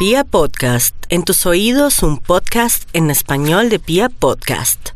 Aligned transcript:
Pia 0.00 0.24
Podcast, 0.24 0.96
en 1.10 1.24
tus 1.24 1.44
oídos 1.44 2.02
un 2.02 2.16
podcast 2.16 2.88
en 2.94 3.10
español 3.10 3.68
de 3.68 3.78
Pia 3.78 4.08
Podcast. 4.08 4.92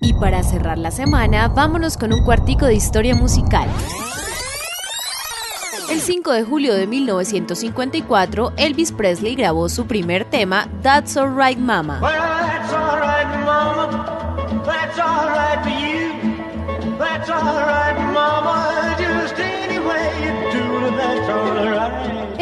Y 0.00 0.12
para 0.12 0.44
cerrar 0.44 0.78
la 0.78 0.92
semana, 0.92 1.48
vámonos 1.48 1.96
con 1.96 2.12
un 2.12 2.24
cuartico 2.24 2.64
de 2.64 2.74
historia 2.74 3.16
musical. 3.16 3.68
El 5.90 6.00
5 6.00 6.30
de 6.30 6.44
julio 6.44 6.74
de 6.74 6.86
1954, 6.86 8.52
Elvis 8.56 8.92
Presley 8.92 9.34
grabó 9.34 9.68
su 9.68 9.88
primer 9.88 10.24
tema, 10.30 10.68
That's 10.80 11.16
Alright 11.16 11.58
Mama. 11.58 11.98
That's 12.00 12.72
all 12.72 13.00
right, 13.00 13.44
mama. 13.44 14.62
That's 14.64 14.96
all 15.00 15.28
right 15.28 15.60
for 15.64 15.70
you. 15.70 16.96
That's 16.98 17.28
all 17.28 17.42
right, 17.42 17.85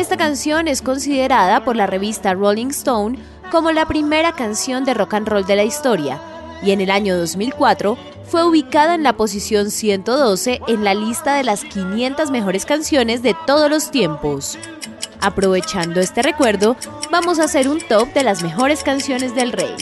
Esta 0.04 0.18
canción 0.18 0.68
es 0.68 0.82
considerada 0.82 1.64
por 1.64 1.76
la 1.76 1.86
revista 1.86 2.34
Rolling 2.34 2.66
Stone 2.66 3.18
como 3.50 3.72
la 3.72 3.86
primera 3.86 4.32
canción 4.32 4.84
de 4.84 4.92
rock 4.92 5.14
and 5.14 5.26
roll 5.26 5.46
de 5.46 5.56
la 5.56 5.64
historia 5.64 6.20
y 6.62 6.72
en 6.72 6.82
el 6.82 6.90
año 6.90 7.16
2004 7.16 7.96
fue 8.26 8.44
ubicada 8.44 8.96
en 8.96 9.02
la 9.02 9.14
posición 9.14 9.70
112 9.70 10.60
en 10.68 10.84
la 10.84 10.92
lista 10.92 11.36
de 11.36 11.44
las 11.44 11.64
500 11.64 12.30
mejores 12.30 12.66
canciones 12.66 13.22
de 13.22 13.34
todos 13.46 13.70
los 13.70 13.90
tiempos. 13.90 14.58
Aprovechando 15.22 16.00
este 16.00 16.20
recuerdo, 16.20 16.76
vamos 17.10 17.38
a 17.38 17.44
hacer 17.44 17.66
un 17.66 17.80
top 17.80 18.12
de 18.12 18.24
las 18.24 18.42
mejores 18.42 18.84
canciones 18.84 19.34
del 19.34 19.52
rey. 19.52 19.74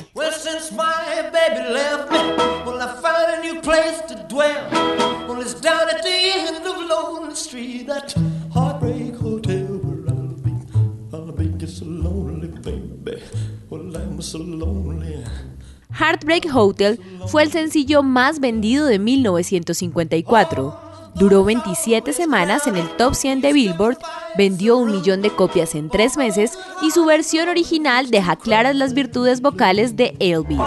Heartbreak 15.99 16.49
Hotel 16.55 17.01
fue 17.27 17.43
el 17.43 17.53
sencillo 17.53 18.03
más 18.03 18.41
vendido 18.41 18.87
de 18.87 18.99
1954. 18.99 20.81
Duró 21.15 21.45
27 21.45 22.13
semanas 22.13 22.67
en 22.67 22.77
el 22.77 22.89
top 22.97 23.15
100 23.15 23.43
de 23.43 23.53
Billboard, 23.53 23.99
vendió 24.37 24.79
un 24.79 24.91
millón 24.91 25.21
de 25.21 25.31
copias 25.31 25.75
en 25.75 25.91
tres 25.91 26.17
meses 26.17 26.59
y 26.81 26.91
su 26.91 27.05
versión 27.05 27.49
original 27.51 28.11
deja 28.11 28.37
claras 28.37 28.77
las 28.77 28.95
virtudes 28.95 29.43
vocales 29.43 29.95
de 29.97 30.17
Elvis. 30.21 30.59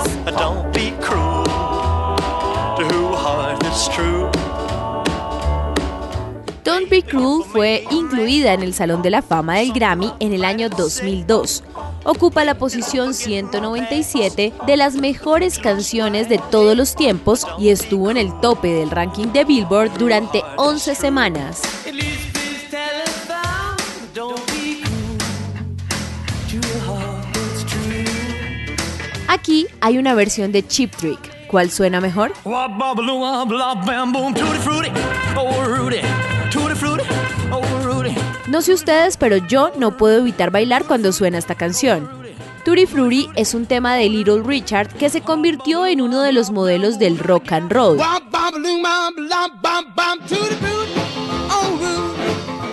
Don't 6.76 6.90
be 6.90 7.02
cruel 7.02 7.42
fue 7.46 7.86
incluida 7.90 8.52
en 8.52 8.62
el 8.62 8.74
Salón 8.74 9.02
de 9.02 9.10
la 9.10 9.22
Fama 9.22 9.60
del 9.60 9.72
Grammy 9.72 10.12
en 10.20 10.34
el 10.34 10.44
año 10.44 10.68
2002. 10.68 11.64
Ocupa 12.04 12.44
la 12.44 12.58
posición 12.58 13.14
197 13.14 14.52
de 14.68 14.76
las 14.76 14.96
mejores 14.96 15.58
canciones 15.58 16.28
de 16.28 16.38
todos 16.52 16.76
los 16.76 16.94
tiempos 16.94 17.48
y 17.58 17.70
estuvo 17.70 18.12
en 18.12 18.18
el 18.18 18.38
tope 18.42 18.68
del 18.68 18.92
ranking 18.92 19.28
de 19.28 19.46
Billboard 19.46 19.98
durante 19.98 20.44
11 20.58 20.96
semanas. 20.96 21.62
Aquí 29.30 29.68
hay 29.80 29.98
una 29.98 30.14
versión 30.14 30.52
de 30.52 30.68
Chip 30.68 30.94
Trick. 30.94 31.48
¿Cuál 31.48 31.72
suena 31.72 32.02
mejor? 32.02 32.34
No 38.48 38.62
sé 38.62 38.74
ustedes, 38.74 39.18
pero 39.18 39.38
yo 39.38 39.72
no 39.78 39.98
puedo 39.98 40.20
evitar 40.20 40.52
bailar 40.52 40.86
cuando 40.86 41.12
suena 41.12 41.38
esta 41.38 41.56
canción. 41.56 42.10
Tutti 42.64 42.86
Frutti 42.86 43.30
es 43.36 43.54
un 43.54 43.66
tema 43.66 43.96
de 43.96 44.10
Little 44.10 44.42
Richard 44.44 44.88
que 44.94 45.10
se 45.10 45.22
convirtió 45.22 45.86
en 45.86 46.02
uno 46.02 46.22
de 46.22 46.32
los 46.32 46.52
modelos 46.52 46.98
del 46.98 47.20
rock 47.20 47.52
and 47.52 47.72
roll. 47.72 48.00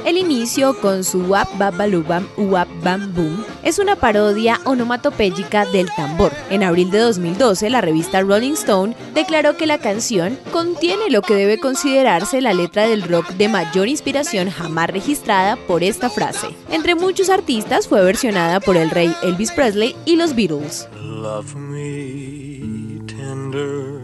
El 0.06 0.16
inicio 0.16 0.78
con 0.80 1.04
su 1.04 1.20
wap 1.22 1.48
bap 1.58 1.76
balu 1.76 2.02
bam 2.02 2.26
wap 2.38 2.68
bam 2.82 3.12
boom 3.14 3.51
es 3.62 3.78
una 3.78 3.96
parodia 3.96 4.60
onomatopéyica 4.64 5.66
del 5.66 5.90
tambor. 5.94 6.32
En 6.50 6.62
abril 6.62 6.90
de 6.90 6.98
2012, 6.98 7.70
la 7.70 7.80
revista 7.80 8.20
Rolling 8.20 8.52
Stone 8.52 8.96
declaró 9.14 9.56
que 9.56 9.66
la 9.66 9.78
canción 9.78 10.38
contiene 10.52 11.10
lo 11.10 11.22
que 11.22 11.34
debe 11.34 11.58
considerarse 11.58 12.40
la 12.40 12.52
letra 12.52 12.86
del 12.86 13.02
rock 13.02 13.30
de 13.32 13.48
mayor 13.48 13.88
inspiración 13.88 14.50
jamás 14.50 14.90
registrada 14.90 15.56
por 15.66 15.82
esta 15.82 16.10
frase. 16.10 16.48
Entre 16.70 16.94
muchos 16.94 17.30
artistas 17.30 17.88
fue 17.88 18.02
versionada 18.02 18.60
por 18.60 18.76
el 18.76 18.90
rey 18.90 19.14
Elvis 19.22 19.52
Presley 19.52 19.96
y 20.04 20.16
los 20.16 20.34
Beatles. 20.34 20.88
Love 21.00 21.54
me 21.54 23.00
tender, 23.06 24.00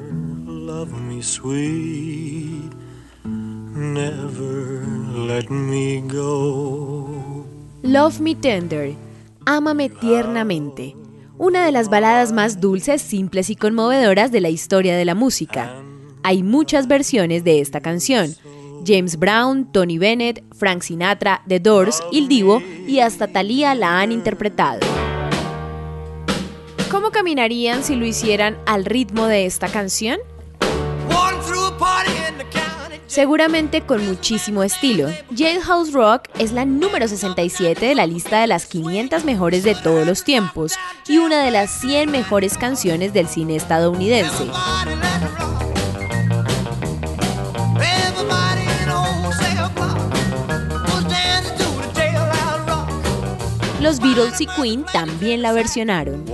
love 0.46 0.92
me 0.92 1.22
sweet, 1.22 2.72
never 3.24 4.82
let 5.26 5.50
me 5.50 6.00
go. 6.06 7.44
Love 7.82 8.20
Me 8.20 8.34
Tender, 8.34 8.94
Ámame 9.50 9.88
tiernamente, 9.88 10.94
una 11.38 11.64
de 11.64 11.72
las 11.72 11.88
baladas 11.88 12.32
más 12.32 12.60
dulces, 12.60 13.00
simples 13.00 13.48
y 13.48 13.56
conmovedoras 13.56 14.30
de 14.30 14.42
la 14.42 14.50
historia 14.50 14.94
de 14.94 15.06
la 15.06 15.14
música. 15.14 15.72
Hay 16.22 16.42
muchas 16.42 16.86
versiones 16.86 17.44
de 17.44 17.62
esta 17.62 17.80
canción. 17.80 18.34
James 18.86 19.18
Brown, 19.18 19.72
Tony 19.72 19.96
Bennett, 19.96 20.44
Frank 20.54 20.82
Sinatra, 20.82 21.42
The 21.48 21.60
Doors, 21.60 22.02
Il 22.12 22.28
Divo 22.28 22.60
y 22.86 22.98
hasta 22.98 23.26
Thalía 23.26 23.74
la 23.74 24.02
han 24.02 24.12
interpretado. 24.12 24.80
¿Cómo 26.90 27.10
caminarían 27.10 27.82
si 27.82 27.96
lo 27.96 28.04
hicieran 28.04 28.58
al 28.66 28.84
ritmo 28.84 29.28
de 29.28 29.46
esta 29.46 29.68
canción? 29.68 30.18
Seguramente 33.08 33.80
con 33.80 34.06
muchísimo 34.06 34.62
estilo. 34.62 35.08
Jailhouse 35.34 35.92
Rock 35.92 36.28
es 36.38 36.52
la 36.52 36.66
número 36.66 37.08
67 37.08 37.86
de 37.86 37.94
la 37.94 38.06
lista 38.06 38.42
de 38.42 38.46
las 38.46 38.66
500 38.66 39.24
mejores 39.24 39.64
de 39.64 39.74
todos 39.74 40.06
los 40.06 40.24
tiempos 40.24 40.74
y 41.08 41.16
una 41.16 41.42
de 41.42 41.50
las 41.50 41.70
100 41.80 42.10
mejores 42.10 42.58
canciones 42.58 43.14
del 43.14 43.26
cine 43.26 43.56
estadounidense. 43.56 44.44
Los 53.80 54.00
Beatles 54.00 54.38
y 54.42 54.46
Queen 54.46 54.84
también 54.92 55.40
la 55.40 55.52
versionaron. 55.52 56.26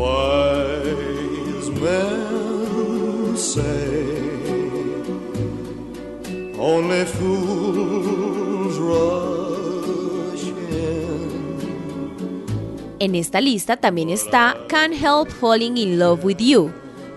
En 12.98 13.14
esta 13.14 13.42
lista 13.42 13.76
también 13.76 14.08
está 14.08 14.56
Can't 14.68 14.94
Help 14.94 15.28
Falling 15.28 15.76
in 15.76 15.98
Love 15.98 16.24
with 16.24 16.38
You, 16.38 16.70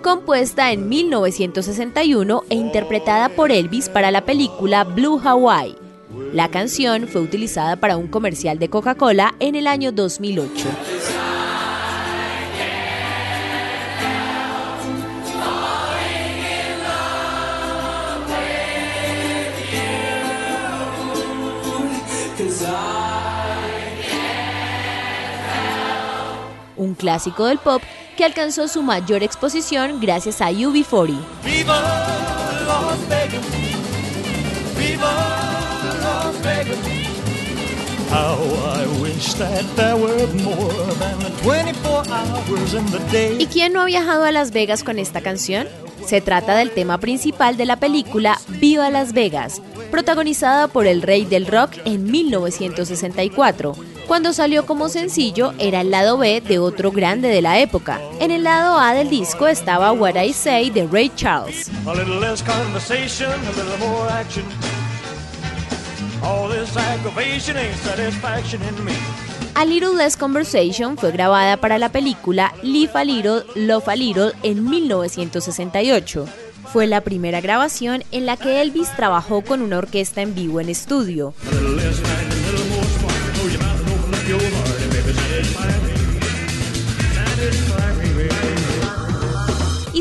compuesta 0.03 0.73
en 0.73 0.89
1961 0.89 2.43
e 2.49 2.55
interpretada 2.55 3.29
por 3.29 3.53
Elvis 3.53 3.87
para 3.87 4.11
la 4.11 4.25
película 4.25 4.83
Blue 4.83 5.17
Hawaii. 5.23 5.77
La 6.33 6.51
canción 6.51 7.07
fue 7.07 7.21
utilizada 7.21 7.77
para 7.77 7.95
un 7.95 8.07
comercial 8.07 8.59
de 8.59 8.69
Coca-Cola 8.69 9.35
en 9.39 9.55
el 9.55 9.67
año 9.67 9.93
2008. 9.93 10.96
Clásico 27.07 27.45
del 27.45 27.57
pop 27.57 27.81
que 28.17 28.25
alcanzó 28.25 28.67
su 28.67 28.83
mayor 28.83 29.23
exposición 29.23 30.01
gracias 30.01 30.41
a 30.41 30.51
UB40. 30.51 31.17
Viva 31.45 31.79
Las 32.67 33.07
Vegas. 33.07 33.45
Viva 34.77 35.13
Las 36.01 36.41
Vegas. 36.43 36.77
How 38.11 38.35
I 38.75 39.01
wish 39.01 39.35
that 39.35 39.63
there 39.77 39.95
were 39.95 40.27
more 40.43 40.73
than 40.99 41.17
24 41.43 42.03
hours 42.09 42.73
in 42.73 42.85
the 42.91 42.99
day. 43.09 43.37
¿Y 43.39 43.45
quién 43.45 43.71
no 43.71 43.83
ha 43.83 43.85
viajado 43.85 44.25
a 44.25 44.31
Las 44.33 44.51
Vegas 44.51 44.83
con 44.83 44.99
esta 44.99 45.21
canción? 45.21 45.65
Se 46.05 46.19
trata 46.19 46.57
del 46.57 46.71
tema 46.71 46.97
principal 46.97 47.55
de 47.55 47.65
la 47.65 47.77
película 47.77 48.37
Viva 48.59 48.89
Las 48.89 49.13
Vegas, 49.13 49.61
protagonizada 49.91 50.67
por 50.67 50.87
el 50.87 51.01
rey 51.01 51.23
del 51.23 51.47
rock 51.47 51.71
en 51.85 52.11
1964. 52.11 53.96
Cuando 54.07 54.31
salió 54.31 54.65
como 54.65 54.87
sencillo 54.87 55.53
era 55.59 55.81
el 55.81 55.91
lado 55.91 56.17
B 56.17 56.39
de 56.39 56.59
otro 56.59 56.93
grande 56.93 57.27
de 57.27 57.41
la 57.41 57.59
época. 57.59 57.99
En 58.21 58.31
el 58.31 58.43
lado 58.43 58.79
A 58.79 58.93
del 58.93 59.09
disco 59.09 59.47
estaba 59.47 59.91
What 59.91 60.15
I 60.15 60.31
Say 60.31 60.69
de 60.69 60.87
Ray 60.87 61.11
Charles. 61.13 61.69
A 69.55 69.65
little 69.65 69.95
less 69.95 70.15
conversation, 70.15 70.97
fue 70.97 71.11
grabada 71.11 71.57
para 71.57 71.77
la 71.77 71.89
película 71.89 72.53
Live 72.63 72.91
a 72.93 73.03
Little, 73.03 73.41
Love 73.55 73.89
a 73.89 73.95
Little 73.97 74.31
en 74.41 74.69
1968. 74.69 76.25
Fue 76.71 76.87
la 76.87 77.01
primera 77.01 77.41
grabación 77.41 78.03
en 78.11 78.25
la 78.25 78.37
que 78.37 78.61
Elvis 78.61 78.89
trabajó 78.95 79.41
con 79.41 79.61
una 79.61 79.79
orquesta 79.79 80.21
en 80.21 80.33
vivo 80.33 80.61
en 80.61 80.69
estudio. 80.69 81.33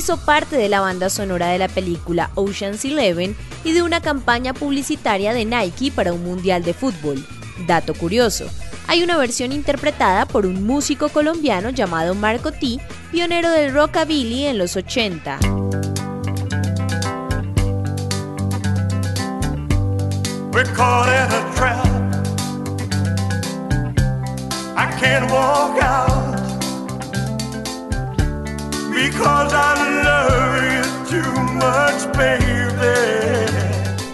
Hizo 0.06 0.19
parte 0.19 0.55
de 0.56 0.69
la 0.69 0.79
banda 0.79 1.11
sonora 1.11 1.49
de 1.49 1.58
la 1.58 1.67
película 1.67 2.31
Ocean's 2.37 2.85
Eleven 2.85 3.35
y 3.64 3.73
de 3.73 3.82
una 3.82 4.00
campaña 4.00 4.55
publicitaria 4.55 5.35
de 5.35 5.44
Nike 5.44 5.91
para 5.91 6.12
un 6.12 6.23
mundial 6.23 6.62
de 6.62 6.75
fútbol. 6.75 7.26
Dato 7.67 7.93
curioso, 7.93 8.47
hay 8.87 9.03
una 9.03 9.17
versión 9.17 9.50
interpretada 9.50 10.25
por 10.25 10.47
un 10.47 10.64
músico 10.64 11.08
colombiano 11.08 11.70
llamado 11.70 12.14
Marco 12.14 12.53
T, 12.53 12.79
pionero 13.11 13.50
del 13.50 13.75
rockabilly 13.75 14.44
en 14.44 14.58
los 14.58 14.76
80. 14.76 15.41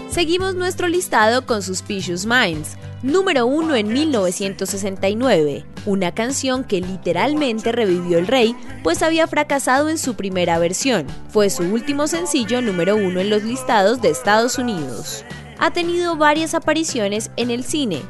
Seguimos 0.09 0.55
nuestro 0.55 0.89
listado 0.89 1.45
con 1.45 1.61
Suspicious 1.61 2.25
Minds, 2.25 2.75
número 3.01 3.45
uno 3.45 3.75
en 3.75 3.93
1969, 3.93 5.65
una 5.85 6.13
canción 6.13 6.65
que 6.65 6.81
literalmente 6.81 7.71
revivió 7.71 8.17
el 8.17 8.27
rey, 8.27 8.57
pues 8.83 9.01
había 9.03 9.25
fracasado 9.25 9.87
en 9.87 9.97
su 9.97 10.15
primera 10.15 10.59
versión. 10.59 11.07
Fue 11.29 11.49
su 11.49 11.63
último 11.63 12.07
sencillo 12.07 12.61
número 12.61 12.97
uno 12.97 13.21
en 13.21 13.29
los 13.29 13.43
listados 13.43 14.01
de 14.01 14.09
Estados 14.09 14.57
Unidos. 14.57 15.23
Ha 15.59 15.71
tenido 15.71 16.17
varias 16.17 16.53
apariciones 16.53 17.31
en 17.37 17.51
el 17.51 17.63
cine. 17.63 18.01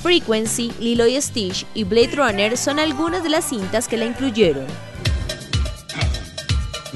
Frequency, 0.00 0.70
Lilo 0.78 1.08
y 1.08 1.20
Stitch 1.20 1.66
y 1.74 1.82
Blade 1.82 2.14
Runner 2.14 2.56
son 2.56 2.78
algunas 2.78 3.24
de 3.24 3.30
las 3.30 3.48
cintas 3.48 3.88
que 3.88 3.96
la 3.96 4.04
incluyeron. 4.04 4.89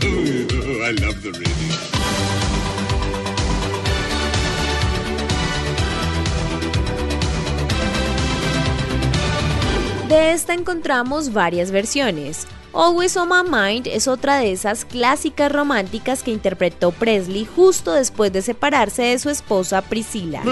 De 10.09 10.33
esta 10.33 10.55
encontramos 10.55 11.33
varias 11.33 11.71
versiones. 11.71 12.47
Always 12.73 13.17
on 13.17 13.29
My 13.29 13.49
Mind 13.49 13.87
es 13.87 14.07
otra 14.07 14.39
de 14.39 14.53
esas 14.53 14.85
clásicas 14.85 15.51
románticas 15.51 16.23
que 16.23 16.31
interpretó 16.31 16.93
Presley 16.93 17.47
justo 17.47 17.93
después 17.93 18.33
de 18.33 18.43
separarse 18.43 19.03
de 19.03 19.19
su 19.19 19.31
esposa 19.31 19.83
Priscilla. 19.83 20.43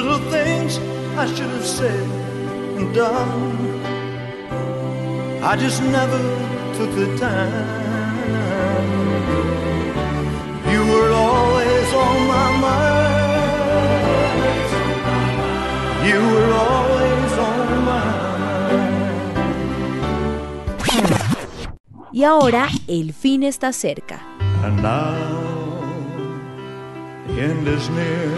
Y 22.23 22.25
ahora 22.25 22.69
el 22.87 23.12
fin 23.14 23.43
está 23.43 23.73
cerca. 23.73 24.20
And 24.62 24.81
now, 24.81 25.81
the 27.26 27.40
end 27.40 27.67
is 27.67 27.90
near, 27.90 28.31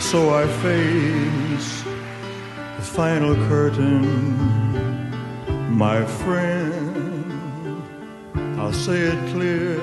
so 0.00 0.32
I 0.32 0.46
face 0.46 1.84
the 2.76 2.82
final 2.82 3.34
curtain, 3.48 4.06
my 5.68 6.02
friend. 6.04 6.87
I'll 8.60 8.72
say 8.72 9.12
it 9.12 9.32
clear, 9.32 9.80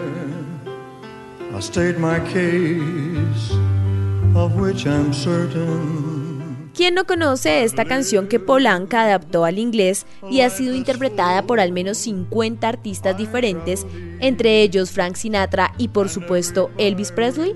I'll 1.54 1.62
state 1.62 1.98
my 1.98 2.19
case, 2.19 3.51
of 4.36 4.56
which 4.56 4.86
I'm 4.86 5.13
certain. 5.13 6.72
¿Quién 6.75 6.94
no 6.94 7.06
conoce 7.06 7.63
esta 7.63 7.86
canción 7.86 8.27
que 8.27 8.38
Polanca 8.38 9.04
adaptó 9.04 9.45
al 9.45 9.60
inglés 9.60 10.06
y 10.30 10.42
ha 10.42 10.50
sido 10.50 10.75
interpretada 10.75 11.44
por 11.44 11.62
al 11.62 11.72
menos 11.72 11.98
50 12.00 12.68
artistas 12.68 13.18
diferentes, 13.18 13.88
entre 14.19 14.62
ellos 14.62 14.92
Frank 14.92 15.16
Sinatra 15.16 15.72
y 15.77 15.88
por 15.88 16.10
supuesto 16.10 16.72
Elvis 16.77 17.13
Presley? 17.13 17.56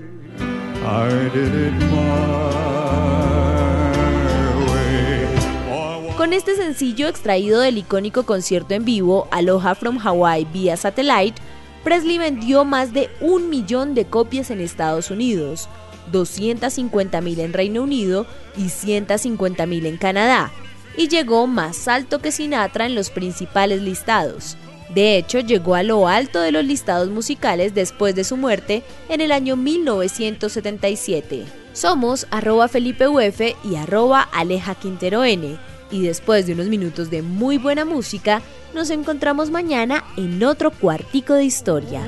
Con 6.20 6.34
este 6.34 6.54
sencillo 6.54 7.08
extraído 7.08 7.60
del 7.60 7.78
icónico 7.78 8.24
concierto 8.24 8.74
en 8.74 8.84
vivo 8.84 9.26
Aloha 9.30 9.74
from 9.74 9.96
Hawaii 9.96 10.44
vía 10.44 10.76
satellite, 10.76 11.40
Presley 11.82 12.18
vendió 12.18 12.66
más 12.66 12.92
de 12.92 13.08
un 13.22 13.48
millón 13.48 13.94
de 13.94 14.04
copias 14.04 14.50
en 14.50 14.60
Estados 14.60 15.10
Unidos, 15.10 15.66
250.000 16.12 17.38
en 17.38 17.54
Reino 17.54 17.82
Unido 17.82 18.26
y 18.54 18.64
150.000 18.64 19.86
en 19.86 19.96
Canadá, 19.96 20.52
y 20.94 21.08
llegó 21.08 21.46
más 21.46 21.88
alto 21.88 22.18
que 22.18 22.32
Sinatra 22.32 22.84
en 22.84 22.94
los 22.94 23.08
principales 23.08 23.80
listados. 23.80 24.58
De 24.94 25.16
hecho, 25.16 25.40
llegó 25.40 25.74
a 25.74 25.82
lo 25.82 26.06
alto 26.06 26.42
de 26.42 26.52
los 26.52 26.66
listados 26.66 27.08
musicales 27.08 27.72
después 27.72 28.14
de 28.14 28.24
su 28.24 28.36
muerte 28.36 28.82
en 29.08 29.22
el 29.22 29.32
año 29.32 29.56
1977. 29.56 31.46
Somos 31.72 32.26
arroba 32.30 32.68
Felipe 32.68 33.08
Uf 33.08 33.40
y 33.64 33.76
arroba 33.76 34.20
Aleja 34.20 34.74
Quintero 34.74 35.24
N. 35.24 35.69
Y 35.90 36.02
después 36.02 36.46
de 36.46 36.52
unos 36.52 36.68
minutos 36.68 37.10
de 37.10 37.22
muy 37.22 37.58
buena 37.58 37.84
música, 37.84 38.42
nos 38.74 38.90
encontramos 38.90 39.50
mañana 39.50 40.04
en 40.16 40.42
otro 40.44 40.70
cuartico 40.70 41.34
de 41.34 41.44
historia. 41.44 42.02